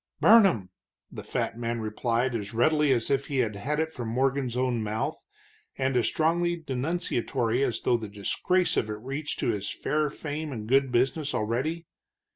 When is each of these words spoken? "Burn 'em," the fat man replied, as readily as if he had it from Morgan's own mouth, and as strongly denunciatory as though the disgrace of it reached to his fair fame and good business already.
"Burn 0.19 0.47
'em," 0.47 0.71
the 1.11 1.23
fat 1.23 1.59
man 1.59 1.79
replied, 1.79 2.33
as 2.33 2.55
readily 2.55 2.91
as 2.91 3.11
if 3.11 3.27
he 3.27 3.37
had 3.37 3.79
it 3.79 3.93
from 3.93 4.07
Morgan's 4.07 4.57
own 4.57 4.81
mouth, 4.81 5.23
and 5.77 5.95
as 5.95 6.07
strongly 6.07 6.55
denunciatory 6.55 7.63
as 7.63 7.81
though 7.81 7.97
the 7.97 8.07
disgrace 8.07 8.77
of 8.77 8.89
it 8.89 8.93
reached 8.97 9.37
to 9.41 9.49
his 9.49 9.69
fair 9.69 10.09
fame 10.09 10.51
and 10.51 10.65
good 10.67 10.91
business 10.91 11.35
already. 11.35 11.85